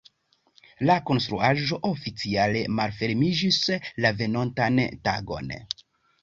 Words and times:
La 0.89 0.93
konstruaĵo 1.09 1.77
oficiale 1.89 2.63
malfermiĝis 2.79 3.61
la 4.07 4.13
venontan 4.23 4.83
tagon. 5.11 5.55